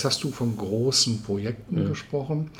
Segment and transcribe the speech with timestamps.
[0.00, 1.88] Jetzt hast du von großen Projekten mhm.
[1.88, 2.50] gesprochen.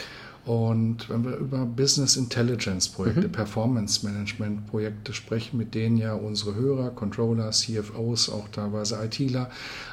[0.47, 3.33] Und wenn wir über Business Intelligence Projekte, mhm.
[3.33, 9.51] Performance Management Projekte sprechen, mit denen ja unsere Hörer, Controller, CFOs, auch teilweise ITler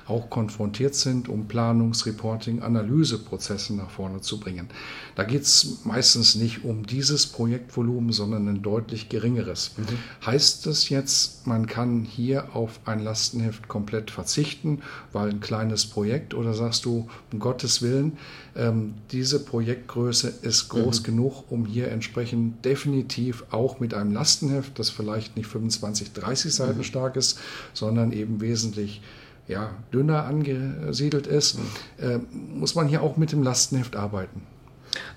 [0.07, 4.69] auch konfrontiert sind, um Planungs-, Reporting-, Analyseprozesse nach vorne zu bringen.
[5.15, 9.71] Da geht es meistens nicht um dieses Projektvolumen, sondern ein deutlich geringeres.
[9.77, 10.25] Mhm.
[10.25, 16.33] Heißt das jetzt, man kann hier auf ein Lastenheft komplett verzichten, weil ein kleines Projekt
[16.33, 18.17] oder sagst du, um Gottes Willen,
[18.55, 21.05] ähm, diese Projektgröße ist groß mhm.
[21.05, 26.77] genug, um hier entsprechend definitiv auch mit einem Lastenheft, das vielleicht nicht 25, 30 Seiten
[26.79, 26.83] mhm.
[26.83, 27.39] stark ist,
[27.73, 29.01] sondern eben wesentlich
[29.47, 31.59] ja, dünner angesiedelt ist,
[31.99, 34.41] äh, muss man hier auch mit dem Lastenheft arbeiten.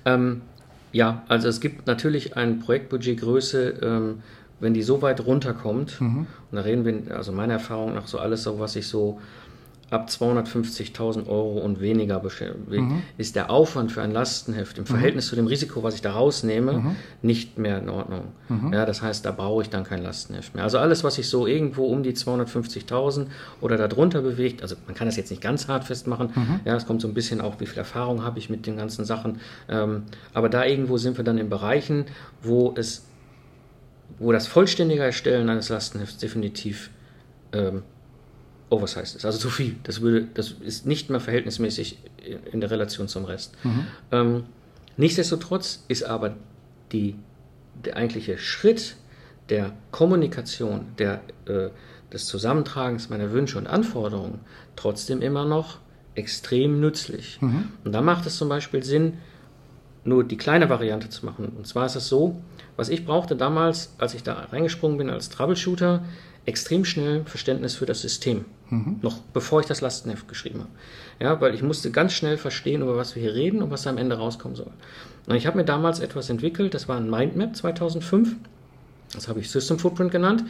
[0.04, 0.42] Ähm,
[0.92, 4.22] ja, also es gibt natürlich eine Projektbudgetgröße, ähm,
[4.60, 6.26] wenn die so weit runterkommt, mhm.
[6.50, 9.20] und da reden wir, also meiner Erfahrung nach so alles so, was ich so
[9.90, 13.02] ab 250.000 Euro und weniger mhm.
[13.18, 14.88] ist der Aufwand für ein Lastenheft im mhm.
[14.88, 15.28] Verhältnis mhm.
[15.30, 16.96] zu dem Risiko, was ich da rausnehme, mhm.
[17.22, 18.26] nicht mehr in Ordnung.
[18.48, 18.72] Mhm.
[18.72, 20.62] Ja, das heißt, da brauche ich dann kein Lastenheft mehr.
[20.62, 23.26] Also alles, was sich so irgendwo um die 250.000
[23.60, 26.60] oder darunter bewegt, also man kann das jetzt nicht ganz hart festmachen, mhm.
[26.64, 29.04] ja, es kommt so ein bisschen auch, wie viel Erfahrung habe ich mit den ganzen
[29.04, 32.04] Sachen, ähm, aber da irgendwo sind wir dann in Bereichen,
[32.42, 33.06] wo es,
[34.20, 36.90] wo das vollständige Erstellen eines Lastenhefts definitiv
[37.52, 37.82] ähm,
[38.70, 39.76] oversized ist, also zu viel.
[39.82, 41.98] Das, würde, das ist nicht mehr verhältnismäßig
[42.52, 43.54] in der Relation zum Rest.
[43.64, 43.86] Mhm.
[44.12, 44.44] Ähm,
[44.96, 46.36] nichtsdestotrotz ist aber
[46.92, 47.16] die,
[47.84, 48.96] der eigentliche Schritt
[49.48, 51.70] der Kommunikation, der, äh,
[52.12, 54.40] des Zusammentragens meiner Wünsche und Anforderungen
[54.76, 55.78] trotzdem immer noch
[56.14, 57.38] extrem nützlich.
[57.40, 57.68] Mhm.
[57.84, 59.18] Und da macht es zum Beispiel Sinn,
[60.04, 61.52] nur die kleine Variante zu machen.
[61.56, 62.40] Und zwar ist es so,
[62.76, 66.04] was ich brauchte damals, als ich da reingesprungen bin als Troubleshooter,
[66.46, 68.44] extrem schnell Verständnis für das System.
[68.70, 68.98] Mhm.
[69.02, 70.70] Noch bevor ich das Lastenheft geschrieben habe.
[71.18, 73.90] Ja, weil ich musste ganz schnell verstehen, über was wir hier reden und was da
[73.90, 74.70] am Ende rauskommen soll.
[75.26, 78.36] Und ich habe mir damals etwas entwickelt, das war ein Mindmap 2005.
[79.12, 80.44] Das habe ich System Footprint genannt.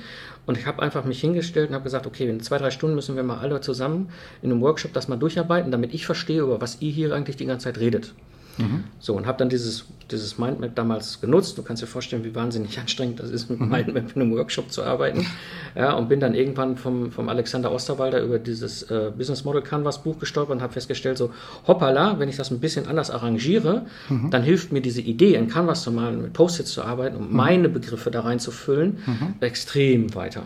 [0.47, 3.17] Und ich habe einfach mich hingestellt und habe gesagt, okay, in zwei, drei Stunden müssen
[3.17, 4.11] wir mal alle zusammen
[4.43, 7.47] in einem Workshop das mal durcharbeiten, damit ich verstehe, über was ihr hier eigentlich die
[7.47, 8.15] ganze Zeit redet.
[8.61, 8.85] Mhm.
[8.99, 11.57] So, und habe dann dieses, dieses Mindmap damals genutzt.
[11.59, 13.69] Du kannst dir vorstellen, wie wahnsinnig anstrengend das ist, mit mhm.
[13.69, 15.27] Mindmap in einem Workshop zu arbeiten.
[15.75, 20.03] Ja, und bin dann irgendwann vom, vom Alexander Osterwalder über dieses äh, Business Model Canvas
[20.03, 21.31] Buch gestolpert und habe festgestellt, so,
[21.67, 24.31] hoppala, wenn ich das ein bisschen anders arrangiere, mhm.
[24.31, 27.31] dann hilft mir diese Idee, in Canvas zu malen, mit Post-its zu arbeiten und um
[27.31, 27.37] mhm.
[27.37, 28.99] meine Begriffe da reinzufüllen,
[29.41, 30.43] extrem weiter.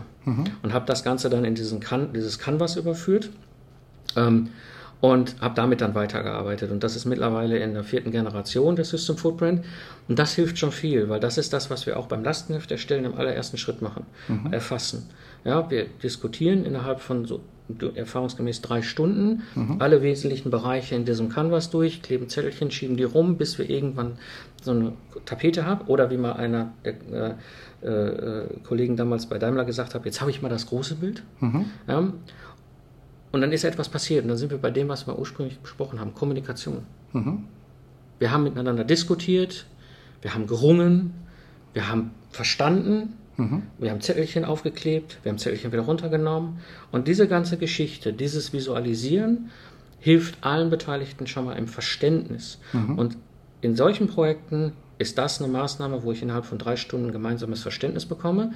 [0.63, 3.29] Und habe das Ganze dann in diesen Can dieses Canvas überführt.
[4.15, 4.49] Ähm,
[5.01, 6.71] und habe damit dann weitergearbeitet.
[6.71, 9.63] Und das ist mittlerweile in der vierten Generation der System Footprint.
[10.07, 13.05] Und das hilft schon viel, weil das ist das, was wir auch beim Lastenheft erstellen
[13.05, 14.53] im allerersten Schritt machen, mhm.
[14.53, 15.09] erfassen.
[15.43, 17.41] Ja, wir diskutieren innerhalb von so
[17.95, 19.77] erfahrungsgemäß drei Stunden mhm.
[19.79, 24.17] alle wesentlichen Bereiche in diesem Canvas durch, kleben Zettelchen, schieben die rum, bis wir irgendwann
[24.61, 24.93] so eine
[25.25, 25.87] Tapete haben.
[25.87, 27.37] Oder wie mal einer der
[27.83, 31.23] äh, äh, Kollegen damals bei Daimler gesagt hat, jetzt habe ich mal das große Bild.
[31.39, 31.65] Mhm.
[31.87, 32.13] Ja,
[33.35, 35.99] und dann ist etwas passiert und dann sind wir bei dem, was wir ursprünglich besprochen
[35.99, 36.85] haben, Kommunikation.
[37.11, 37.43] Mhm.
[38.17, 39.65] Wir haben miteinander diskutiert,
[40.21, 41.13] wir haben gerungen,
[41.73, 43.63] wir haben verstanden, mhm.
[43.77, 46.59] wir haben Zettelchen aufgeklebt, wir haben Zettelchen wieder runtergenommen.
[46.93, 49.51] Und diese ganze Geschichte, dieses Visualisieren,
[49.99, 52.59] hilft allen Beteiligten schon mal im Verständnis.
[52.71, 52.97] Mhm.
[52.97, 53.17] Und
[53.59, 58.05] in solchen Projekten ist das eine Maßnahme, wo ich innerhalb von drei Stunden gemeinsames Verständnis
[58.05, 58.53] bekomme.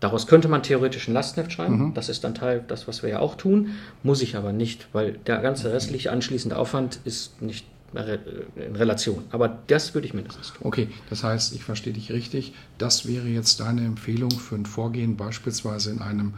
[0.00, 1.78] Daraus könnte man theoretisch ein Lastenheft schreiben.
[1.78, 1.94] Mhm.
[1.94, 3.70] Das ist dann Teil, das, was wir ja auch tun.
[4.02, 9.24] Muss ich aber nicht, weil der ganze restliche anschließende Aufwand ist nicht in Relation.
[9.30, 10.66] Aber das würde ich mindestens tun.
[10.66, 12.52] Okay, das heißt, ich verstehe dich richtig.
[12.76, 16.34] Das wäre jetzt deine Empfehlung für ein Vorgehen, beispielsweise in einem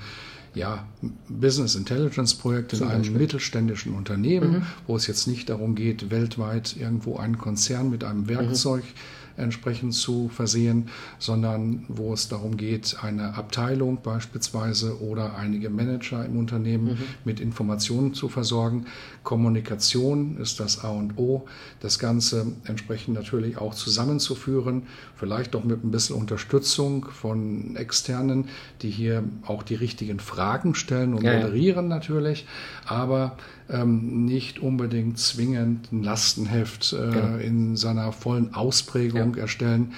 [0.54, 0.86] ja,
[1.28, 4.62] Business Intelligence Projekt in einem mittelständischen Unternehmen, mhm.
[4.86, 9.94] wo es jetzt nicht darum geht, weltweit irgendwo einen Konzern mit einem Werkzeug mhm entsprechend
[9.94, 10.88] zu versehen,
[11.18, 16.98] sondern wo es darum geht, eine Abteilung beispielsweise oder einige Manager im Unternehmen mhm.
[17.24, 18.86] mit Informationen zu versorgen.
[19.22, 21.46] Kommunikation ist das A und O.
[21.80, 24.84] Das Ganze entsprechend natürlich auch zusammenzuführen,
[25.18, 28.48] vielleicht auch mit ein bisschen Unterstützung von Externen,
[28.82, 32.46] die hier auch die richtigen Fragen stellen und ja, moderieren natürlich,
[32.86, 33.36] aber
[33.68, 37.36] ähm, nicht unbedingt zwingend ein Lastenheft äh, genau.
[37.36, 39.42] in seiner vollen Ausprägung ja.
[39.42, 39.94] erstellen,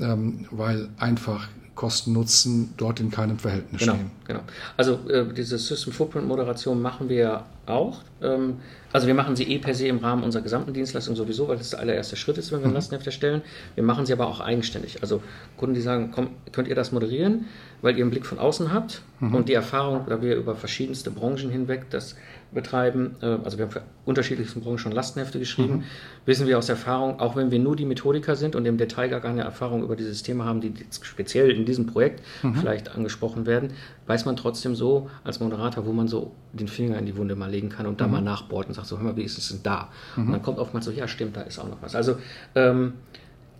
[0.00, 4.10] ähm, weil einfach Kosten-Nutzen dort in keinem Verhältnis genau, stehen.
[4.26, 4.40] Genau.
[4.76, 8.00] Also äh, diese System Footprint Moderation machen wir auch.
[8.22, 8.56] Ähm,
[8.92, 11.70] also wir machen sie eh per se im Rahmen unserer gesamten Dienstleistung sowieso, weil das
[11.70, 12.74] der allererste Schritt ist, wenn wir ein mhm.
[12.74, 13.42] Lastenheft erstellen.
[13.74, 14.98] Wir machen sie aber auch eigenständig.
[15.00, 15.22] Also
[15.56, 17.46] Kunden, die sagen, komm, könnt ihr das moderieren,
[17.80, 19.34] weil ihr einen Blick von außen habt mhm.
[19.34, 22.16] und die Erfahrung, da wir über verschiedenste Branchen hinweg das
[22.52, 25.84] betreiben, äh, also wir haben für unterschiedlichsten Branchen schon Lastenhefte geschrieben, mhm.
[26.26, 29.20] wissen wir aus Erfahrung, auch wenn wir nur die Methodiker sind und im Detail gar
[29.20, 32.56] keine Erfahrung über dieses Thema haben, die speziell in diesem Projekt mhm.
[32.56, 33.70] vielleicht angesprochen werden,
[34.06, 37.50] weiß man trotzdem so als Moderator, wo man so den Finger in die Wunde mal
[37.52, 38.12] legen kann und da mhm.
[38.12, 39.88] mal nachbohrt und sagt so, hör mal, wie ist es denn da?
[40.16, 40.32] Und mhm.
[40.32, 41.94] dann kommt oftmals so, ja stimmt, da ist auch noch was.
[41.94, 42.16] Also
[42.54, 42.94] ähm,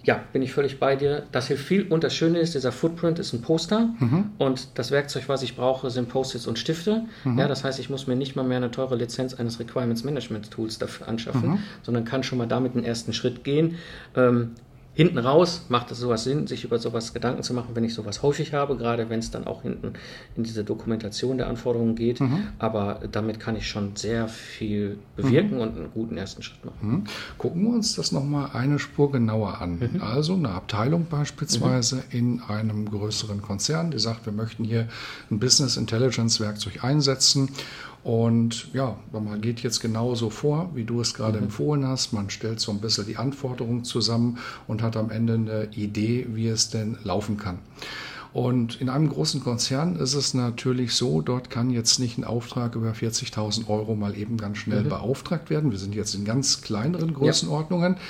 [0.05, 1.25] ja, bin ich völlig bei dir.
[1.31, 1.87] Das hilft viel.
[1.87, 3.91] Und das Schöne ist, dieser Footprint ist ein Poster.
[3.99, 4.31] Mhm.
[4.39, 7.05] Und das Werkzeug, was ich brauche, sind Post-its und Stifte.
[7.25, 7.39] Mhm.
[7.39, 10.51] Ja, das heißt, ich muss mir nicht mal mehr eine teure Lizenz eines Requirements Management
[10.51, 11.59] Tools dafür anschaffen, mhm.
[11.83, 13.77] sondern kann schon mal damit einen ersten Schritt gehen.
[14.17, 14.53] Ähm,
[14.95, 18.23] hinten raus macht es sowas Sinn, sich über sowas Gedanken zu machen, wenn ich sowas
[18.23, 19.95] häufig habe, gerade wenn es dann auch hinten
[20.37, 22.21] in diese Dokumentation der Anforderungen geht.
[22.21, 22.49] Mhm.
[22.59, 25.61] Aber damit kann ich schon sehr viel bewirken mhm.
[25.61, 26.77] und einen guten ersten Schritt machen.
[26.91, 27.05] Mhm.
[27.39, 29.79] Gucken wir uns das nochmal eine Spur genauer an.
[29.79, 30.03] Mhm.
[30.03, 32.03] Also eine Abteilung beispielsweise mhm.
[32.11, 34.89] in einem größeren Konzern, die sagt, wir möchten hier
[35.31, 37.49] ein Business Intelligence Werkzeug einsetzen
[38.05, 41.45] und ja, man geht jetzt genauso vor, wie du es gerade mhm.
[41.45, 42.13] empfohlen hast.
[42.13, 46.49] Man stellt so ein bisschen die Anforderungen zusammen und hat am Ende eine Idee, wie
[46.49, 47.59] es denn laufen kann.
[48.33, 52.75] Und in einem großen Konzern ist es natürlich so, dort kann jetzt nicht ein Auftrag
[52.75, 54.89] über 40.000 Euro mal eben ganz schnell mhm.
[54.89, 55.71] beauftragt werden.
[55.71, 57.95] Wir sind jetzt in ganz kleineren Größenordnungen.
[57.95, 58.01] Ja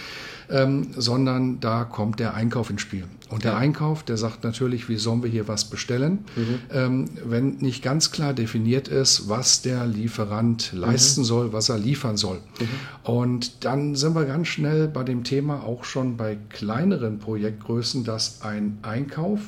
[0.52, 3.04] ähm, sondern da kommt der Einkauf ins Spiel.
[3.30, 6.58] Und der Einkauf, der sagt natürlich, wie sollen wir hier was bestellen, mhm.
[6.70, 11.24] ähm, wenn nicht ganz klar definiert ist, was der Lieferant leisten mhm.
[11.24, 12.36] soll, was er liefern soll.
[12.36, 13.10] Mhm.
[13.10, 18.42] Und dann sind wir ganz schnell bei dem Thema auch schon bei kleineren Projektgrößen, dass
[18.42, 19.40] ein Einkauf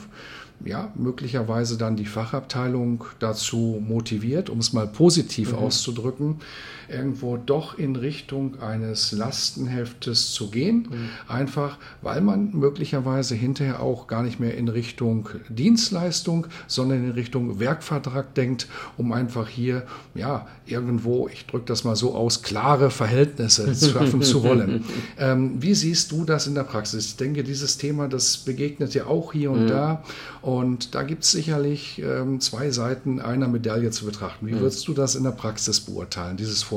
[0.65, 5.59] ja, möglicherweise dann die Fachabteilung dazu motiviert, um es mal positiv mhm.
[5.59, 6.41] auszudrücken,
[6.89, 10.89] irgendwo doch in Richtung eines Lastenheftes zu gehen.
[10.91, 11.09] Mhm.
[11.29, 17.59] Einfach, weil man möglicherweise hinterher auch gar nicht mehr in Richtung Dienstleistung, sondern in Richtung
[17.59, 19.85] Werkvertrag denkt, um einfach hier,
[20.15, 24.85] ja, irgendwo, ich drücke das mal so aus, klare Verhältnisse schaffen zu wollen.
[25.17, 27.07] Ähm, wie siehst du das in der Praxis?
[27.07, 29.69] Ich denke, dieses Thema, das begegnet ja auch hier und mhm.
[29.69, 30.05] da.
[30.43, 34.47] Und da gibt es sicherlich ähm, zwei Seiten einer Medaille zu betrachten.
[34.47, 34.61] Wie mhm.
[34.61, 36.74] würdest du das in der Praxis beurteilen, dieses Vorgehen?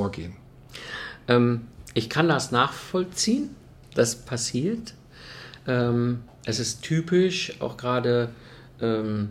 [1.26, 3.50] Ähm, ich kann das nachvollziehen,
[3.94, 4.94] das passiert.
[5.66, 8.30] Ähm, es ist typisch, auch gerade
[8.80, 9.30] ähm,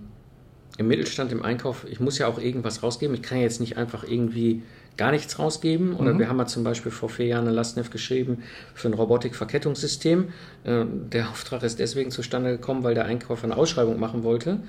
[0.77, 3.15] im Mittelstand, im Einkauf, ich muss ja auch irgendwas rausgeben.
[3.15, 4.61] Ich kann jetzt nicht einfach irgendwie
[4.97, 5.95] gar nichts rausgeben.
[5.95, 6.19] Oder mhm.
[6.19, 10.29] wir haben ja zum Beispiel vor vier Jahren eine Lastenheft geschrieben für ein Robotikverkettungssystem.
[10.63, 14.59] Äh, der Auftrag ist deswegen zustande gekommen, weil der Einkäufer eine Ausschreibung machen wollte.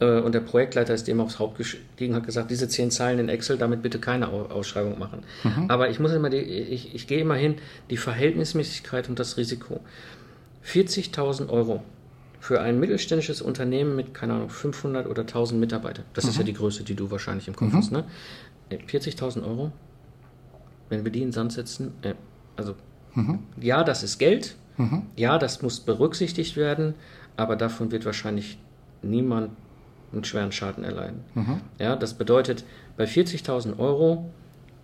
[0.00, 3.28] Äh, und der Projektleiter ist dem aufs Haupt gestiegen, hat gesagt, diese zehn Zeilen in
[3.28, 5.22] Excel, damit bitte keine Ausschreibung machen.
[5.44, 5.66] Mhm.
[5.68, 7.56] Aber ich muss immer, die, ich, ich gehe immer hin,
[7.90, 9.80] die Verhältnismäßigkeit und das Risiko.
[10.64, 11.82] 40.000 Euro
[12.40, 16.30] für ein mittelständisches Unternehmen mit, keine Ahnung, 500 oder 1000 Mitarbeitern, das mhm.
[16.30, 17.76] ist ja die Größe, die du wahrscheinlich im Kopf mhm.
[17.76, 18.04] hast, ne?
[18.78, 19.72] 40.000 Euro,
[20.88, 22.14] wenn wir die in den Sand setzen, äh,
[22.56, 22.74] also
[23.14, 23.40] mhm.
[23.60, 25.02] ja, das ist Geld, mhm.
[25.16, 26.94] ja, das muss berücksichtigt werden,
[27.36, 28.58] aber davon wird wahrscheinlich
[29.02, 29.50] niemand
[30.12, 31.24] einen schweren Schaden erleiden.
[31.34, 31.60] Mhm.
[31.78, 32.64] Ja, das bedeutet,
[32.96, 34.30] bei 40.000 Euro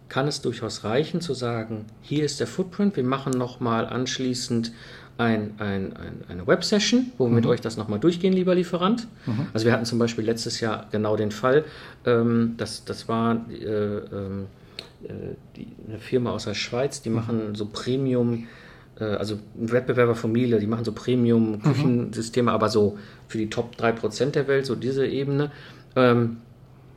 [0.08, 4.72] kann es durchaus reichen zu sagen, hier ist der Footprint, wir machen nochmal anschließend
[5.18, 7.34] ein, ein, ein, eine Web-Session, wo wir mhm.
[7.34, 9.08] mit euch das nochmal durchgehen, lieber Lieferant.
[9.26, 9.48] Mhm.
[9.52, 11.64] Also wir hatten zum Beispiel letztes Jahr genau den Fall,
[12.06, 14.46] ähm, das, das war äh, ähm,
[15.02, 15.12] äh,
[15.56, 17.16] die, eine Firma aus der Schweiz, die mhm.
[17.16, 18.46] machen so Premium,
[19.00, 22.54] äh, also ein Wettbewerber von Miele, die machen so Premium-Küchensysteme, mhm.
[22.54, 22.96] aber so
[23.26, 25.50] für die Top 3% der Welt, so diese Ebene.
[25.96, 26.38] Ähm,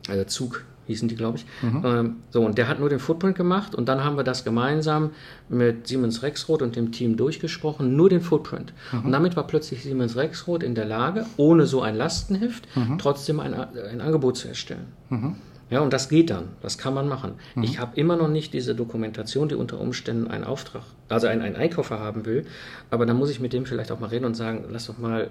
[0.08, 1.46] also Zug hießen die, glaube ich.
[1.62, 1.82] Mhm.
[1.84, 5.10] Ähm, so, und der hat nur den Footprint gemacht und dann haben wir das gemeinsam
[5.48, 8.72] mit Siemens Rexroth und dem Team durchgesprochen, nur den Footprint.
[8.92, 9.06] Mhm.
[9.06, 12.98] Und damit war plötzlich Siemens Rexroth in der Lage, ohne so ein Lastenheft, mhm.
[12.98, 14.86] trotzdem ein, ein Angebot zu erstellen.
[15.10, 15.36] Mhm.
[15.70, 16.48] Ja, und das geht dann.
[16.60, 17.32] Das kann man machen.
[17.54, 17.62] Mhm.
[17.62, 21.56] Ich habe immer noch nicht diese Dokumentation, die unter Umständen einen Auftrag, also einen, einen
[21.56, 22.44] Einkäufer haben will.
[22.90, 25.30] Aber dann muss ich mit dem vielleicht auch mal reden und sagen, lass doch mal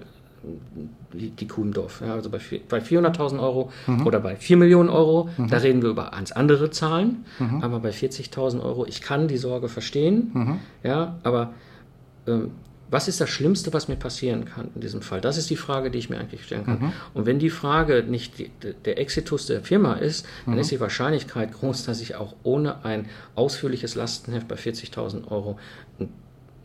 [1.12, 2.00] die, Kuh im Dorf.
[2.00, 4.06] Ja, also bei, bei 400.000 Euro mhm.
[4.06, 5.48] oder bei 4 Millionen Euro, mhm.
[5.48, 7.24] da reden wir über ganz andere Zahlen.
[7.38, 7.62] Mhm.
[7.62, 10.30] Aber bei 40.000 Euro, ich kann die Sorge verstehen.
[10.32, 10.58] Mhm.
[10.82, 11.52] Ja, aber
[12.26, 12.50] ähm,
[12.92, 15.22] was ist das Schlimmste, was mir passieren kann in diesem Fall?
[15.22, 16.78] Das ist die Frage, die ich mir eigentlich stellen kann.
[16.78, 16.92] Mhm.
[17.14, 18.50] Und wenn die Frage nicht die,
[18.84, 20.60] der Exitus der Firma ist, dann mhm.
[20.60, 25.58] ist die Wahrscheinlichkeit groß, dass ich auch ohne ein ausführliches Lastenheft bei 40.000 Euro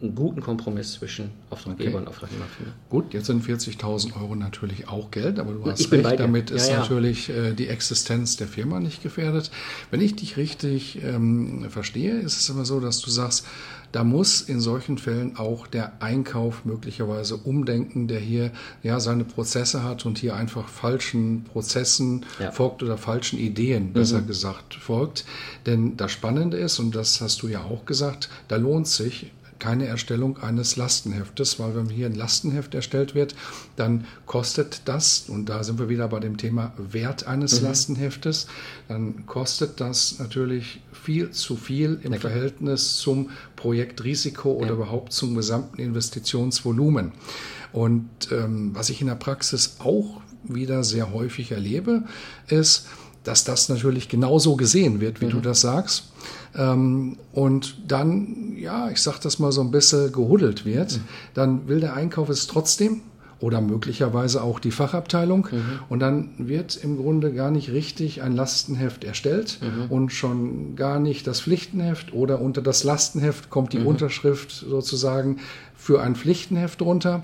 [0.02, 1.98] einen guten Kompromiss zwischen Auftraggeber okay.
[1.98, 2.74] und Auftragnehmer finde.
[2.90, 6.70] Gut, jetzt sind 40.000 Euro natürlich auch Geld, aber du hast ich recht, damit ist
[6.70, 6.80] ja.
[6.80, 9.50] natürlich äh, die Existenz der Firma nicht gefährdet.
[9.90, 13.46] Wenn ich dich richtig ähm, verstehe, ist es immer so, dass du sagst,
[13.92, 18.52] da muss in solchen Fällen auch der Einkauf möglicherweise umdenken, der hier
[18.84, 22.52] ja seine Prozesse hat und hier einfach falschen Prozessen ja.
[22.52, 24.28] folgt oder falschen Ideen, besser mhm.
[24.28, 25.26] gesagt, folgt.
[25.66, 29.88] Denn das Spannende ist, und das hast du ja auch gesagt, da lohnt sich keine
[29.88, 33.36] Erstellung eines Lastenheftes, weil wenn hier ein Lastenheft erstellt wird,
[33.76, 37.68] dann kostet das, und da sind wir wieder bei dem Thema Wert eines mhm.
[37.68, 38.48] Lastenheftes,
[38.88, 42.20] dann kostet das natürlich viel zu viel im Danke.
[42.20, 44.74] Verhältnis zum Projektrisiko oder ja.
[44.74, 47.12] überhaupt zum gesamten Investitionsvolumen.
[47.74, 52.04] Und ähm, was ich in der Praxis auch wieder sehr häufig erlebe,
[52.48, 52.88] ist,
[53.28, 55.32] dass das natürlich genauso gesehen wird, wie mhm.
[55.32, 56.06] du das sagst.
[56.56, 61.02] Ähm, und dann, ja, ich sag das mal so ein bisschen gehuddelt wird, mhm.
[61.34, 63.02] dann will der Einkauf es trotzdem
[63.40, 65.48] oder möglicherweise auch die Fachabteilung.
[65.52, 65.80] Mhm.
[65.90, 69.92] Und dann wird im Grunde gar nicht richtig ein Lastenheft erstellt mhm.
[69.92, 73.88] und schon gar nicht das Pflichtenheft oder unter das Lastenheft kommt die mhm.
[73.88, 75.38] Unterschrift sozusagen
[75.78, 77.24] für ein Pflichtenheft runter.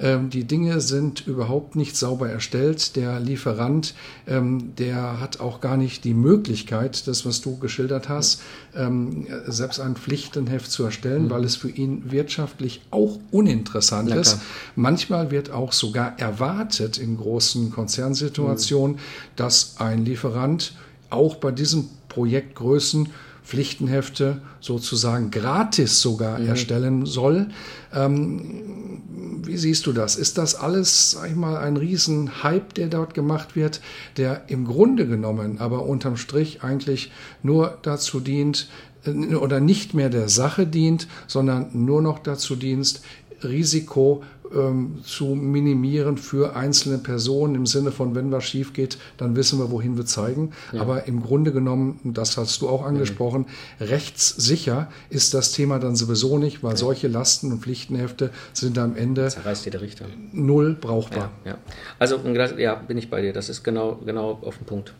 [0.00, 2.96] Ähm, die Dinge sind überhaupt nicht sauber erstellt.
[2.96, 3.94] Der Lieferant,
[4.26, 8.40] ähm, der hat auch gar nicht die Möglichkeit, das, was du geschildert hast,
[8.74, 11.30] ähm, selbst ein Pflichtenheft zu erstellen, mhm.
[11.30, 14.22] weil es für ihn wirtschaftlich auch uninteressant Lecker.
[14.22, 14.38] ist.
[14.74, 19.00] Manchmal wird auch sogar erwartet in großen Konzernsituationen, mhm.
[19.36, 20.72] dass ein Lieferant
[21.10, 23.08] auch bei diesen Projektgrößen
[23.50, 26.46] Pflichtenhefte sozusagen gratis sogar mhm.
[26.46, 27.48] erstellen soll.
[27.92, 29.02] Ähm,
[29.42, 30.14] wie siehst du das?
[30.14, 33.80] Ist das alles, sag ich mal, ein Riesenhype, der dort gemacht wird,
[34.16, 37.10] der im Grunde genommen aber unterm Strich eigentlich
[37.42, 38.68] nur dazu dient,
[39.04, 43.00] äh, oder nicht mehr der Sache dient, sondern nur noch dazu dient,
[43.42, 44.22] Risiko
[44.54, 49.58] ähm, zu minimieren für einzelne Personen im Sinne von, wenn was schief geht, dann wissen
[49.58, 50.52] wir, wohin wir zeigen.
[50.72, 50.82] Ja.
[50.82, 53.46] Aber im Grunde genommen, das hast du auch angesprochen,
[53.78, 53.86] mhm.
[53.86, 56.76] rechtssicher ist das Thema dann sowieso nicht, weil ja.
[56.76, 60.06] solche Lasten und Pflichtenhefte sind am Ende Zerreißt Richter.
[60.32, 61.30] null brauchbar.
[61.44, 61.58] Ja,
[61.98, 62.18] Also
[62.58, 63.32] ja, bin ich bei dir.
[63.32, 64.94] Das ist genau, genau auf den Punkt.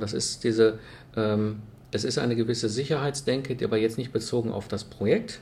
[0.00, 0.78] Das ist diese,
[1.16, 1.56] ähm,
[1.92, 5.40] es ist eine gewisse Sicherheitsdenke, die aber jetzt nicht bezogen auf das Projekt,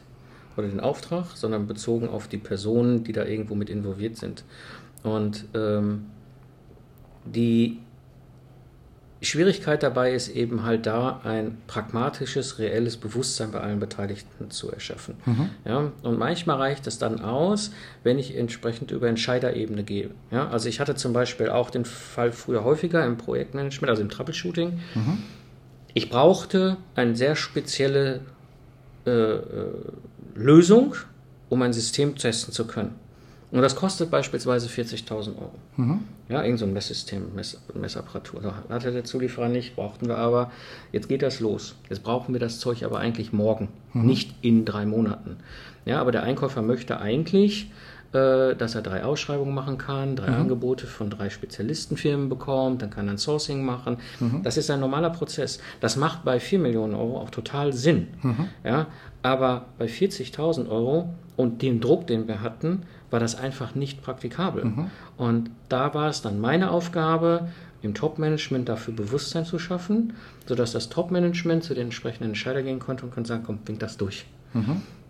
[0.56, 4.44] oder den Auftrag, sondern bezogen auf die Personen, die da irgendwo mit involviert sind.
[5.02, 6.06] Und ähm,
[7.24, 7.78] die
[9.24, 15.16] Schwierigkeit dabei ist eben halt da, ein pragmatisches, reelles Bewusstsein bei allen Beteiligten zu erschaffen.
[15.24, 15.50] Mhm.
[15.64, 17.70] Ja, und manchmal reicht es dann aus,
[18.02, 20.10] wenn ich entsprechend über Entscheiderebene gehe.
[20.30, 24.10] Ja, also ich hatte zum Beispiel auch den Fall früher häufiger im Projektmanagement, also im
[24.10, 24.80] Troubleshooting.
[24.94, 25.18] Mhm.
[25.94, 28.20] Ich brauchte eine sehr spezielle
[29.06, 29.72] äh, äh
[30.34, 30.94] Lösung,
[31.48, 32.94] um ein System testen zu können.
[33.54, 35.52] Und das kostet beispielsweise 40.000 Euro.
[35.76, 36.00] Mhm.
[36.28, 38.40] Ja, irgend so ein Messsystem, Mess, Messapparatur.
[38.42, 40.50] Da hatte der Zulieferer nicht, brauchten wir aber.
[40.90, 41.76] Jetzt geht das los.
[41.88, 44.06] Jetzt brauchen wir das Zeug aber eigentlich morgen, mhm.
[44.06, 45.36] nicht in drei Monaten.
[45.84, 47.70] Ja, aber der Einkäufer möchte eigentlich
[48.14, 50.42] dass er drei Ausschreibungen machen kann, drei mhm.
[50.42, 53.96] Angebote von drei Spezialistenfirmen bekommt, dann kann er ein Sourcing machen.
[54.20, 54.42] Mhm.
[54.44, 55.58] Das ist ein normaler Prozess.
[55.80, 58.08] Das macht bei 4 Millionen Euro auch total Sinn.
[58.22, 58.48] Mhm.
[58.62, 58.86] Ja,
[59.22, 64.64] aber bei 40.000 Euro und dem Druck, den wir hatten, war das einfach nicht praktikabel.
[64.64, 64.90] Mhm.
[65.16, 67.48] Und da war es dann meine Aufgabe,
[67.82, 70.14] im Top-Management dafür Bewusstsein zu schaffen,
[70.46, 73.96] sodass das Top-Management zu den entsprechenden Entscheider gehen konnte und kann sagen, komm, winkt das
[73.96, 74.24] durch.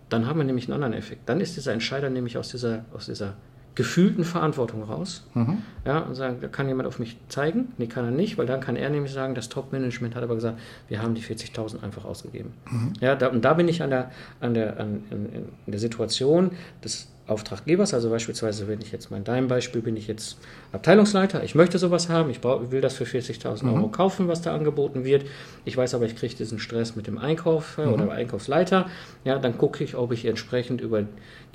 [0.09, 1.27] Dann haben wir nämlich einen anderen Effekt.
[1.27, 3.33] Dann ist dieser Entscheider nämlich aus dieser, aus dieser
[3.75, 5.27] gefühlten Verantwortung raus.
[5.33, 5.57] Mhm.
[5.85, 7.73] Ja, und sagen, da kann jemand auf mich zeigen.
[7.77, 10.59] Nee, kann er nicht, weil dann kann er nämlich sagen, das Top-Management hat aber gesagt,
[10.87, 12.53] wir haben die 40.000 einfach ausgegeben.
[12.71, 12.93] Mhm.
[13.01, 15.25] Ja, da, und da bin ich an der, an der, an, in,
[15.65, 16.51] in der Situation
[16.83, 20.37] des Auftraggebers, also beispielsweise, wenn ich jetzt mal in deinem Beispiel bin ich jetzt
[20.71, 23.73] Abteilungsleiter, ich möchte sowas haben, ich brauch, will das für 40.000 mhm.
[23.73, 25.25] Euro kaufen, was da angeboten wird.
[25.65, 27.93] Ich weiß aber, ich kriege diesen Stress mit dem Einkauf mhm.
[27.93, 28.89] oder Einkaufsleiter.
[29.23, 31.03] Ja, dann gucke ich, ob ich entsprechend über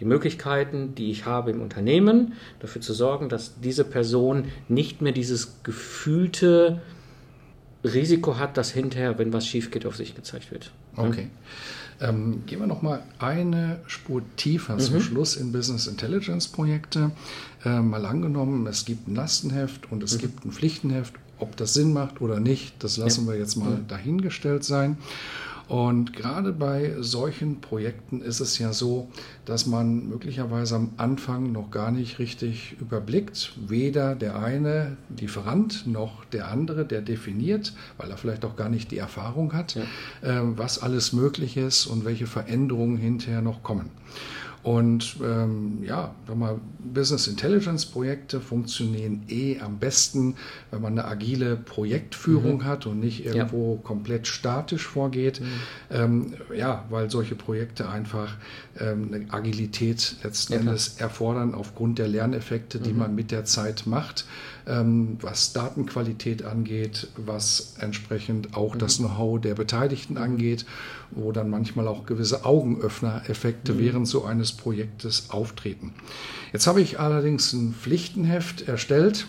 [0.01, 5.13] die Möglichkeiten, die ich habe im Unternehmen, dafür zu sorgen, dass diese Person nicht mehr
[5.13, 6.81] dieses gefühlte
[7.85, 10.73] Risiko hat, dass hinterher, wenn was schief geht, auf sich gezeigt wird.
[10.97, 11.29] Okay.
[12.01, 14.81] Ähm, gehen wir noch mal eine Spur tiefer mhm.
[14.81, 17.11] zum Schluss in Business Intelligence Projekte.
[17.65, 20.19] Äh, mal angenommen, es gibt ein Lastenheft und es mhm.
[20.19, 21.15] gibt ein Pflichtenheft.
[21.39, 23.33] Ob das Sinn macht oder nicht, das lassen ja.
[23.33, 24.99] wir jetzt mal dahingestellt sein.
[25.71, 29.09] Und gerade bei solchen Projekten ist es ja so,
[29.45, 36.25] dass man möglicherweise am Anfang noch gar nicht richtig überblickt, weder der eine Lieferant noch
[36.25, 39.83] der andere, der definiert, weil er vielleicht auch gar nicht die Erfahrung hat, ja.
[40.23, 43.91] äh, was alles möglich ist und welche Veränderungen hinterher noch kommen.
[44.63, 50.37] Und ähm, ja, wenn man Business Intelligence Projekte funktionieren eh am besten,
[50.71, 52.65] wenn man eine agile Projektführung mhm.
[52.65, 53.81] hat und nicht irgendwo ja.
[53.83, 55.41] komplett statisch vorgeht.
[55.41, 55.47] Mhm.
[55.91, 58.37] Ähm, ja, weil solche Projekte einfach
[58.79, 62.99] ähm, eine Agilität letzten ja, Endes erfordern aufgrund der Lerneffekte, die mhm.
[62.99, 64.27] man mit der Zeit macht,
[64.67, 69.07] ähm, was Datenqualität angeht, was entsprechend auch das mhm.
[69.07, 70.67] Know-how der Beteiligten angeht,
[71.13, 73.79] wo dann manchmal auch gewisse Augenöffner-Effekte mhm.
[73.79, 75.95] während so eines Projektes auftreten.
[76.53, 79.27] Jetzt habe ich allerdings ein Pflichtenheft erstellt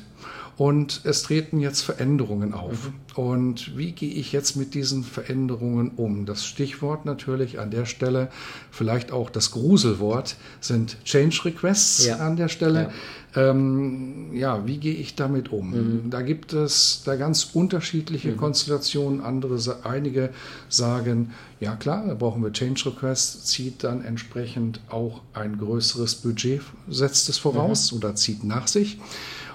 [0.61, 2.91] und es treten jetzt Veränderungen auf.
[2.91, 3.15] Mhm.
[3.15, 6.27] Und wie gehe ich jetzt mit diesen Veränderungen um?
[6.27, 8.29] Das Stichwort natürlich an der Stelle,
[8.69, 12.17] vielleicht auch das Gruselwort, sind Change Requests ja.
[12.17, 12.91] an der Stelle.
[13.33, 13.49] Ja.
[13.49, 15.71] Ähm, ja, wie gehe ich damit um?
[15.71, 16.09] Mhm.
[16.11, 18.37] Da gibt es da ganz unterschiedliche mhm.
[18.37, 19.21] Konstellationen.
[19.21, 20.29] Andere, einige
[20.69, 26.61] sagen, ja klar, da brauchen wir Change Requests, zieht dann entsprechend auch ein größeres Budget,
[26.87, 27.97] setzt es voraus mhm.
[27.97, 28.99] oder zieht nach sich.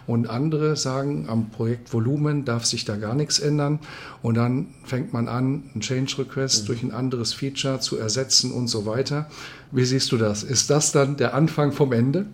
[0.06, 3.80] Und andere sagen, am Projektvolumen darf sich da gar nichts ändern.
[4.22, 6.66] Und dann fängt man an, einen Change Request mhm.
[6.66, 9.28] durch ein anderes Feature zu ersetzen und so weiter.
[9.72, 10.42] Wie siehst du das?
[10.42, 12.26] Ist das dann der Anfang vom Ende?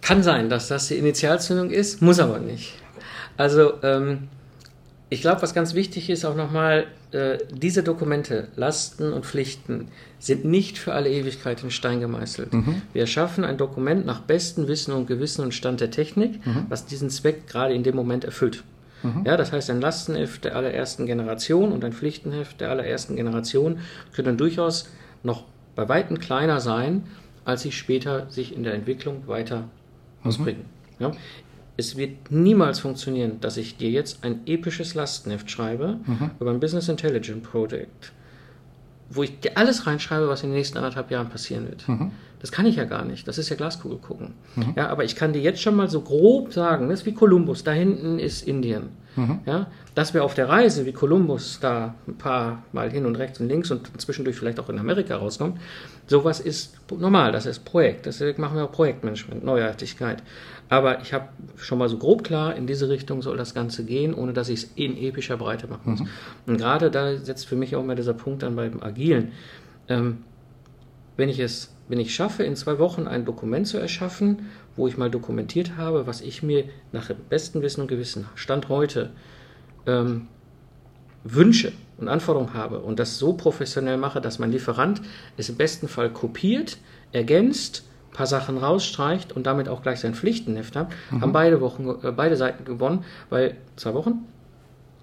[0.00, 2.74] Kann sein, dass das die Initialzündung ist, muss aber nicht.
[3.36, 4.28] Also ähm,
[5.10, 9.88] ich glaube, was ganz wichtig ist, auch nochmal, äh, diese Dokumente, Lasten und Pflichten,
[10.18, 12.52] sind nicht für alle Ewigkeit in Stein gemeißelt.
[12.52, 12.82] Mhm.
[12.92, 16.66] Wir schaffen ein Dokument nach bestem Wissen und Gewissen und Stand der Technik, mhm.
[16.68, 18.64] was diesen Zweck gerade in dem Moment erfüllt.
[19.02, 19.22] Mhm.
[19.24, 23.78] Ja, das heißt, ein Lastenheft der allerersten Generation und ein Pflichtenheft der allerersten Generation
[24.14, 24.90] können durchaus
[25.22, 27.04] noch bei Weitem kleiner sein,
[27.44, 29.60] als sie später sich in der Entwicklung weiter
[30.22, 30.28] mhm.
[30.28, 30.64] ausbringen.
[30.98, 31.12] Ja?
[31.78, 36.32] Es wird niemals funktionieren, dass ich dir jetzt ein episches Lastenheft schreibe mhm.
[36.40, 38.12] über ein Business Intelligence Project,
[39.10, 41.88] wo ich dir alles reinschreibe, was in den nächsten anderthalb Jahren passieren wird.
[41.88, 42.10] Mhm.
[42.40, 43.26] Das kann ich ja gar nicht.
[43.26, 44.34] Das ist ja Glaskugel gucken.
[44.56, 44.74] Mhm.
[44.76, 47.64] Ja, aber ich kann dir jetzt schon mal so grob sagen, das ist wie Kolumbus,
[47.64, 48.90] da hinten ist Indien.
[49.16, 49.40] Mhm.
[49.46, 53.40] Ja, dass wir auf der Reise wie Kolumbus da ein paar Mal hin und rechts
[53.40, 55.58] und links und zwischendurch vielleicht auch in Amerika rauskommen,
[56.06, 58.06] sowas ist normal, das ist Projekt.
[58.06, 60.22] Deswegen machen wir auch Projektmanagement, Neuartigkeit.
[60.68, 64.12] Aber ich habe schon mal so grob klar, in diese Richtung soll das Ganze gehen,
[64.12, 66.00] ohne dass ich es in epischer Breite machen muss.
[66.00, 66.08] Mhm.
[66.46, 69.32] Und gerade da setzt für mich auch mal dieser Punkt an beim Agilen.
[69.88, 70.18] Ähm,
[71.16, 74.96] wenn ich es, wenn ich schaffe, in zwei Wochen ein Dokument zu erschaffen, wo ich
[74.96, 79.10] mal dokumentiert habe, was ich mir nach bestem Wissen und Gewissen Stand heute
[79.86, 80.28] ähm,
[81.24, 85.00] wünsche und Anforderungen habe und das so professionell mache, dass mein Lieferant
[85.36, 86.78] es im besten Fall kopiert,
[87.12, 87.84] ergänzt
[88.18, 91.20] paar Sachen rausstreicht und damit auch gleich sein Pflichtenheft hat, mhm.
[91.20, 94.26] haben beide Wochen, äh, beide Seiten gewonnen, weil zwei Wochen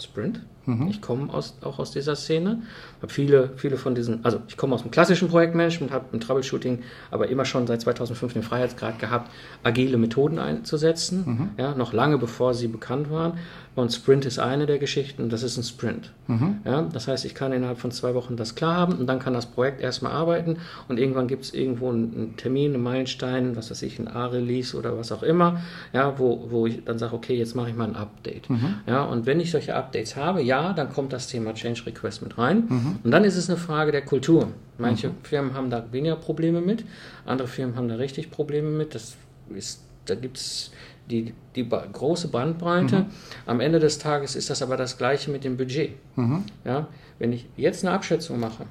[0.04, 0.42] Sprint.
[0.66, 0.88] Mhm.
[0.90, 2.64] Ich komme aus, auch aus dieser Szene,
[3.02, 6.80] habe viele, viele von diesen, also ich komme aus dem klassischen Projektmanagement, habe im Troubleshooting
[7.10, 9.32] aber immer schon seit 2005 den Freiheitsgrad gehabt,
[9.64, 11.50] agile Methoden einzusetzen, mhm.
[11.58, 13.38] ja, noch lange bevor sie bekannt waren
[13.76, 16.12] und Sprint ist eine der Geschichten, das ist ein Sprint.
[16.28, 16.60] Mhm.
[16.64, 19.34] Ja, das heißt, ich kann innerhalb von zwei Wochen das klar haben und dann kann
[19.34, 20.58] das Projekt erstmal arbeiten
[20.88, 24.98] und irgendwann gibt es irgendwo einen Termin, einen Meilenstein, was weiß ich, ein A-Release oder
[24.98, 25.62] was auch immer,
[25.92, 28.50] ja, wo, wo ich dann sage, okay, jetzt mache ich mal ein Update.
[28.50, 28.76] Mhm.
[28.88, 32.38] Ja, und wenn ich solche Updates habe, ja, dann kommt das Thema Change Request mit
[32.38, 33.00] rein mhm.
[33.04, 34.48] und dann ist es eine Frage der Kultur.
[34.78, 35.14] Manche mhm.
[35.24, 36.86] Firmen haben da weniger Probleme mit,
[37.26, 38.96] andere Firmen haben da richtig Probleme mit.
[38.96, 39.16] Das
[39.54, 40.72] ist, da gibt es
[41.10, 43.00] die, die große Bandbreite.
[43.00, 43.06] Mhm.
[43.46, 45.92] Am Ende des Tages ist das aber das Gleiche mit dem Budget.
[46.16, 46.44] Mhm.
[46.64, 46.88] Ja,
[47.20, 48.66] wenn ich jetzt eine Abschätzung mache,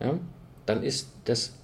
[0.00, 0.14] ja,
[0.66, 1.54] dann ist das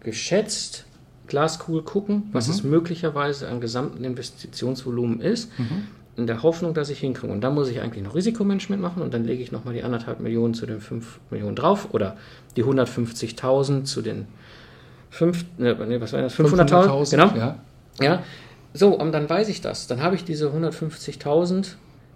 [0.00, 0.86] geschätzt
[1.26, 2.54] Glaskugel gucken, was mhm.
[2.54, 5.88] es möglicherweise an gesamten Investitionsvolumen ist, mhm.
[6.16, 7.32] in der Hoffnung, dass ich hinkriege.
[7.32, 10.20] Und dann muss ich eigentlich noch Risikomanagement machen und dann lege ich nochmal die anderthalb
[10.20, 12.16] Millionen zu den fünf Millionen drauf oder
[12.56, 14.26] die 150.000 zu den
[15.10, 17.36] fünf, ne, was war das, 500.000, 500 genau.
[17.36, 17.56] Ja.
[18.00, 18.22] ja,
[18.76, 19.86] so, und dann weiß ich das.
[19.86, 21.74] Dann habe ich diese 150.000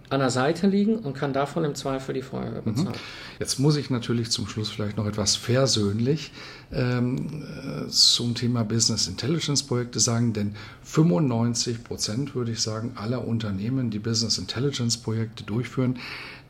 [0.09, 2.73] an der Seite liegen und kann davon im Zweifel die Feuerwehr Mhm.
[2.75, 2.95] bezahlen.
[3.39, 6.33] Jetzt muss ich natürlich zum Schluss vielleicht noch etwas versöhnlich
[6.73, 7.43] ähm,
[7.85, 13.89] äh, zum Thema Business Intelligence Projekte sagen, denn 95 Prozent, würde ich sagen, aller Unternehmen,
[13.89, 15.97] die Business Intelligence Projekte durchführen,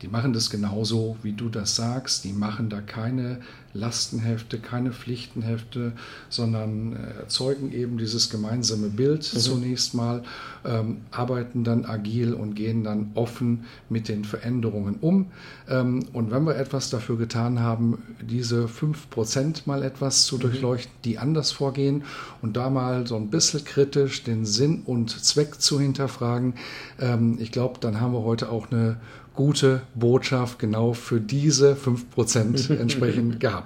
[0.02, 2.24] die machen das genauso, wie du das sagst.
[2.24, 3.40] Die machen da keine
[3.74, 5.92] Lastenhefte, keine Pflichtenhefte,
[6.28, 10.22] sondern äh, erzeugen eben dieses gemeinsame Bild zunächst mal,
[10.64, 15.26] ähm, arbeiten dann agil und gehen dann offen mit den Veränderungen um.
[15.68, 21.18] Ähm, und wenn wir etwas dafür getan haben, diese 5% mal etwas zu durchleuchten, die
[21.18, 22.04] anders vorgehen
[22.42, 26.54] und da mal so ein bisschen kritisch den Sinn und Zweck zu hinterfragen,
[27.00, 28.98] ähm, ich glaube, dann haben wir heute auch eine
[29.34, 33.61] gute Botschaft genau für diese 5% entsprechend gehabt.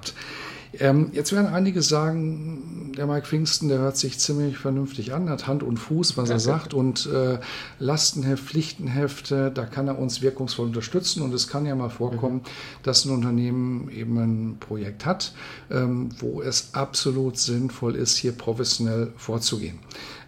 [0.79, 5.47] Ähm, jetzt werden einige sagen, der Mike Pfingsten, der hört sich ziemlich vernünftig an, hat
[5.47, 7.39] Hand und Fuß, was er sagt und äh,
[7.79, 12.43] Lastenheft, Pflichtenhefte, da kann er uns wirkungsvoll unterstützen und es kann ja mal vorkommen,
[12.83, 15.33] dass ein Unternehmen eben ein Projekt hat,
[15.71, 19.79] ähm, wo es absolut sinnvoll ist, hier professionell vorzugehen.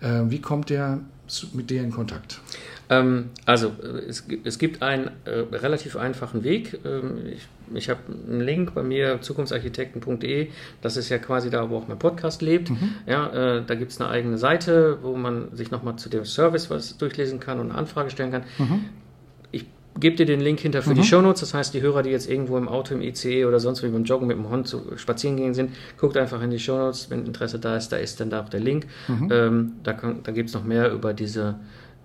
[0.01, 1.01] Äh, wie kommt der
[1.53, 2.41] mit dir in Kontakt?
[2.91, 3.73] Ähm, also,
[4.09, 6.81] es, es gibt einen äh, relativ einfachen Weg.
[6.87, 10.49] Ähm, ich ich habe einen Link bei mir, zukunftsarchitekten.de.
[10.83, 12.71] Das ist ja quasi da, wo auch mein Podcast lebt.
[13.07, 16.71] Ja, äh, da gibt es eine eigene Seite, wo man sich nochmal zu dem Service
[16.71, 18.43] was durchlesen kann und eine Anfrage stellen kann.
[19.51, 19.67] Ich
[19.99, 21.41] gebe dir den Link hinter für die Shownotes.
[21.41, 24.05] Das heißt, die Hörer, die jetzt irgendwo im Auto, im ICE oder sonst wie beim
[24.05, 27.11] Joggen mit dem Hund zu, spazieren gehen sind, guckt einfach in die Shownotes.
[27.11, 28.87] Wenn Interesse da ist, da ist dann da auch der Link.
[29.31, 31.57] Ähm, da kann, da gibt es noch mehr über diese,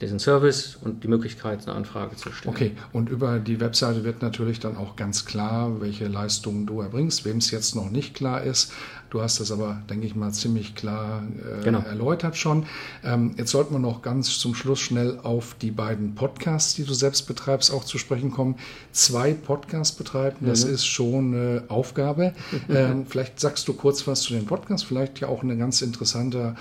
[0.04, 2.54] diesen Service und die Möglichkeit, eine Anfrage zu stellen.
[2.54, 7.26] Okay, und über die Webseite wird natürlich dann auch ganz klar, welche Leistungen du erbringst.
[7.26, 8.72] Wem es jetzt noch nicht klar ist,
[9.14, 11.80] du hast das aber, denke ich mal, ziemlich klar äh, Genau.
[11.80, 12.66] erläutert schon.
[13.04, 16.96] Ähm, jetzt sollten wir noch ganz zum Schluss schnell auf die beiden Podcasts, die du
[16.96, 18.56] selbst betreibst, auch zu sprechen kommen.
[18.92, 22.34] Zwei Podcasts betreiben, das ist schon eine Aufgabe.
[22.70, 26.56] ähm, vielleicht sagst du kurz was zu den Podcasts, vielleicht ja auch ein ganz interessanter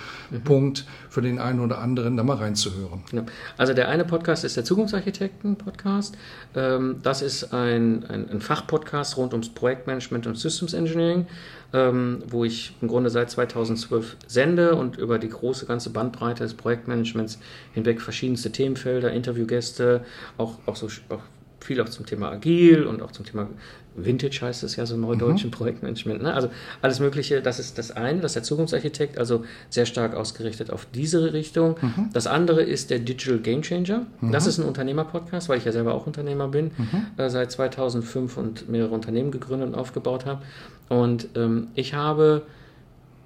[0.44, 3.02] Punkt für den einen oder anderen, da mal reinzuhören.
[3.12, 3.24] Ja.
[3.56, 6.16] Also der eine Podcast ist der Zukunftsarchitekten-Podcast.
[6.54, 11.26] Ähm, das ist ein, ein, ein Fachpodcast rund ums Projektmanagement und Systems Engineering,
[11.72, 16.54] ähm, wo ich im Grunde seit 2012 sende und über die große ganze Bandbreite des
[16.54, 17.38] Projektmanagements
[17.72, 20.04] hinweg verschiedenste Themenfelder, Interviewgäste,
[20.38, 21.22] auch, auch so auch
[21.64, 23.48] viel auch zum Thema Agil und auch zum Thema
[23.94, 26.22] Vintage heißt es ja so neudeutsch im Projektmanagement.
[26.22, 26.32] Ne?
[26.32, 26.48] Also
[26.80, 30.86] alles Mögliche, das ist das eine, das ist der Zukunftsarchitekt, also sehr stark ausgerichtet auf
[30.94, 31.76] diese Richtung.
[32.12, 34.06] Das andere ist der Digital Game Changer.
[34.32, 36.70] Das ist ein Unternehmer-Podcast, weil ich ja selber auch Unternehmer bin,
[37.16, 40.42] äh, seit 2005 und mehrere Unternehmen gegründet und aufgebaut habe.
[40.88, 42.42] Und ähm, ich habe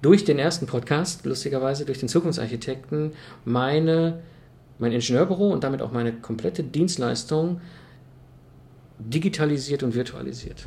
[0.01, 3.13] durch den ersten Podcast, lustigerweise durch den Zukunftsarchitekten,
[3.45, 4.19] meine,
[4.79, 7.61] mein Ingenieurbüro und damit auch meine komplette Dienstleistung
[8.99, 10.65] digitalisiert und virtualisiert.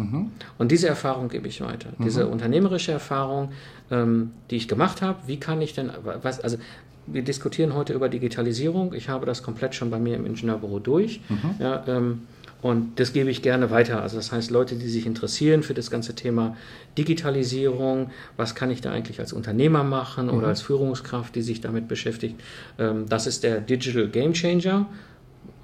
[0.58, 1.90] Und diese Erfahrung gebe ich weiter.
[2.04, 3.50] Diese unternehmerische Erfahrung,
[3.90, 5.90] ähm, die ich gemacht habe, wie kann ich denn,
[6.22, 6.56] was, also
[7.06, 8.94] wir diskutieren heute über Digitalisierung.
[8.94, 11.20] Ich habe das komplett schon bei mir im Ingenieurbüro durch.
[11.58, 12.22] Ja, ähm,
[12.62, 14.02] und das gebe ich gerne weiter.
[14.02, 16.56] Also das heißt, Leute, die sich interessieren für das ganze Thema
[16.98, 21.88] Digitalisierung, was kann ich da eigentlich als Unternehmer machen oder als Führungskraft, die sich damit
[21.88, 22.38] beschäftigt,
[22.78, 24.86] ähm, das ist der Digital Game Changer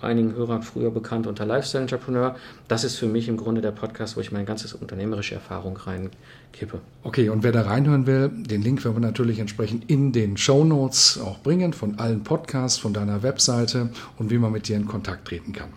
[0.00, 2.36] einigen Hörern früher bekannt unter Lifestyle Entrepreneur.
[2.68, 6.80] Das ist für mich im Grunde der Podcast, wo ich meine ganze unternehmerische Erfahrung reinkippe.
[7.02, 10.64] Okay, und wer da reinhören will, den Link werden wir natürlich entsprechend in den Show
[10.64, 14.86] Notes auch bringen, von allen Podcasts, von deiner Webseite und wie man mit dir in
[14.86, 15.68] Kontakt treten kann.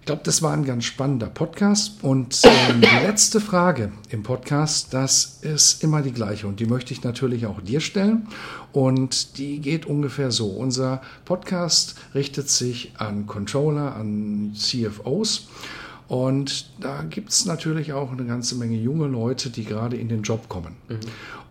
[0.00, 2.02] Ich glaube, das war ein ganz spannender Podcast.
[2.02, 6.46] Und ähm, die letzte Frage im Podcast, das ist immer die gleiche.
[6.46, 8.26] Und die möchte ich natürlich auch dir stellen.
[8.72, 10.48] Und die geht ungefähr so.
[10.48, 15.48] Unser Podcast richtet sich an Controller, an CFOs.
[16.10, 20.22] Und da gibt es natürlich auch eine ganze Menge junge Leute, die gerade in den
[20.22, 20.74] Job kommen.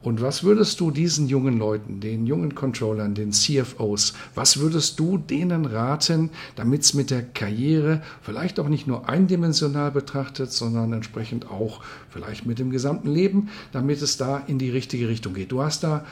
[0.01, 5.17] Und was würdest du diesen jungen Leuten, den jungen Controllern, den CFOs, was würdest du
[5.17, 11.49] denen raten, damit es mit der Karriere vielleicht auch nicht nur eindimensional betrachtet, sondern entsprechend
[11.49, 15.53] auch vielleicht mit dem gesamten Leben, damit es da in die richtige Richtung geht?
[15.53, 16.05] Du hast da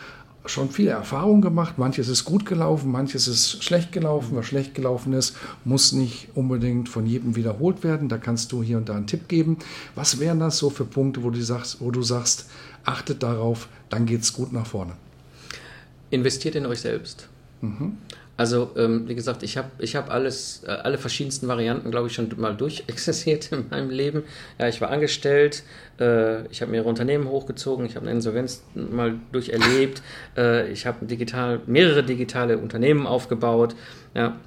[0.49, 1.77] schon viele Erfahrungen gemacht.
[1.77, 4.35] Manches ist gut gelaufen, manches ist schlecht gelaufen.
[4.35, 8.09] Was schlecht gelaufen ist, muss nicht unbedingt von jedem wiederholt werden.
[8.09, 9.57] Da kannst du hier und da einen Tipp geben.
[9.95, 12.49] Was wären das so für Punkte, wo du sagst, wo du sagst
[12.85, 14.93] achtet darauf, dann geht es gut nach vorne?
[16.09, 17.27] Investiert in euch selbst.
[18.37, 22.13] Also, ähm, wie gesagt, ich habe ich hab alles, äh, alle verschiedensten Varianten, glaube ich,
[22.13, 24.23] schon mal durchexerziert in meinem Leben.
[24.59, 25.63] Ja, ich war angestellt,
[25.99, 30.03] äh, ich habe mehrere Unternehmen hochgezogen, ich habe eine Insolvenz mal durcherlebt,
[30.37, 33.75] äh, ich habe digital, mehrere digitale Unternehmen aufgebaut.
[34.13, 34.37] Ja.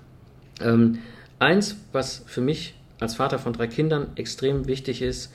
[0.61, 0.99] Ähm,
[1.41, 5.33] eins, was für mich als Vater von drei Kindern extrem wichtig ist,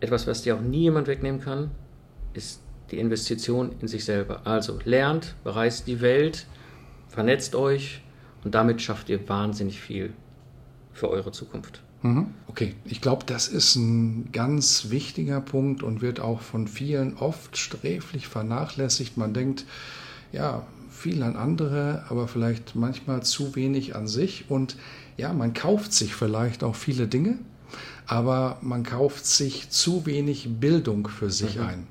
[0.00, 1.70] etwas, was dir auch nie jemand wegnehmen kann,
[2.34, 4.42] ist die Investition in sich selber.
[4.44, 6.46] Also lernt, bereist die Welt,
[7.18, 8.00] vernetzt euch
[8.44, 10.12] und damit schafft ihr wahnsinnig viel
[10.92, 11.82] für eure Zukunft.
[12.02, 12.28] Mhm.
[12.46, 17.56] Okay, ich glaube, das ist ein ganz wichtiger Punkt und wird auch von vielen oft
[17.56, 19.16] sträflich vernachlässigt.
[19.16, 19.64] Man denkt,
[20.30, 24.44] ja, viel an andere, aber vielleicht manchmal zu wenig an sich.
[24.48, 24.76] Und
[25.16, 27.40] ja, man kauft sich vielleicht auch viele Dinge,
[28.06, 31.62] aber man kauft sich zu wenig Bildung für sich mhm.
[31.62, 31.86] ein.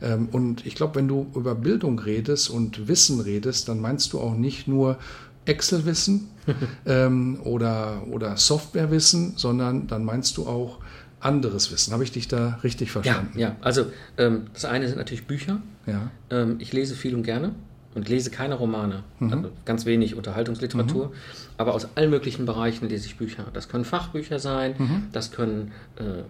[0.00, 0.28] Mhm.
[0.30, 4.34] Und ich glaube, wenn du über Bildung redest und Wissen redest, dann meinst du auch
[4.34, 4.98] nicht nur
[5.46, 6.28] Excel-Wissen
[6.86, 10.78] ähm, oder, oder Software-Wissen, sondern dann meinst du auch
[11.20, 11.92] anderes Wissen.
[11.92, 13.38] Habe ich dich da richtig verstanden?
[13.38, 13.56] Ja, ja.
[13.60, 13.86] also
[14.18, 15.62] ähm, das eine sind natürlich Bücher.
[15.86, 16.10] Ja.
[16.30, 17.54] Ähm, ich lese viel und gerne
[17.94, 19.32] und lese keine Romane, mhm.
[19.32, 21.12] also ganz wenig Unterhaltungsliteratur, mhm.
[21.58, 23.46] aber aus allen möglichen Bereichen lese ich Bücher.
[23.52, 25.08] Das können Fachbücher sein, mhm.
[25.12, 26.24] das können äh, äh,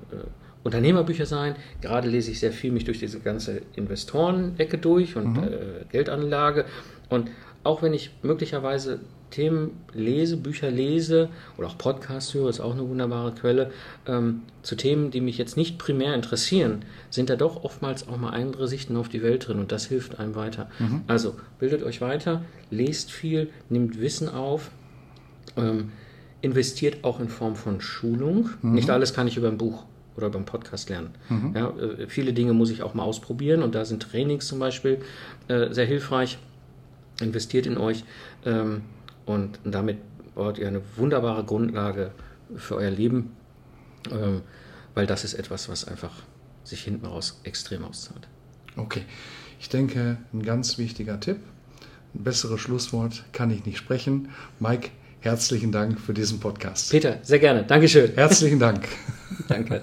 [0.65, 1.57] Unternehmerbücher sein.
[1.81, 5.45] Gerade lese ich sehr viel mich durch diese ganze Investorenecke durch und mhm.
[5.45, 6.65] äh, Geldanlage.
[7.09, 7.31] Und
[7.65, 9.01] auch wenn ich möglicherweise
[9.33, 13.73] Themen lese, Bücher lese oder auch Podcasts höre, ist auch eine wunderbare Quelle,
[14.07, 18.31] ähm, zu Themen, die mich jetzt nicht primär interessieren, sind da doch oftmals auch mal
[18.31, 20.71] andere Sichten auf die Welt drin und das hilft einem weiter.
[20.79, 21.03] Mhm.
[21.09, 24.71] Also bildet euch weiter, lest viel, nimmt Wissen auf,
[25.57, 25.91] ähm,
[26.43, 28.51] investiert auch in Form von Schulung.
[28.63, 28.75] Mhm.
[28.75, 29.85] Nicht alles kann ich über ein Buch
[30.17, 31.11] oder beim Podcast lernen.
[31.29, 31.53] Mhm.
[31.57, 34.99] Ja, äh, viele Dinge muss ich auch mal ausprobieren und da sind Trainings zum Beispiel
[35.49, 36.39] äh, sehr hilfreich.
[37.21, 38.05] Investiert in euch.
[38.45, 38.83] Ähm,
[39.27, 39.99] und damit
[40.35, 42.13] baut ihr eine wunderbare Grundlage
[42.57, 43.37] für euer Leben,
[44.11, 44.43] ähm,
[44.95, 46.13] weil das ist etwas, was einfach
[46.65, 48.29] sich hinten raus extrem auszahlt.
[48.77, 49.03] Okay,
[49.61, 51.39] ich denke, ein ganz wichtiger Tipp.
[52.15, 54.31] Ein besseres Schlusswort kann ich nicht sprechen.
[54.61, 56.91] Mike, herzlichen Dank für diesen Podcast.
[56.91, 57.65] Peter, sehr gerne.
[57.65, 58.13] Dankeschön.
[58.15, 58.89] Herzlichen Dank.
[59.49, 59.83] Danke.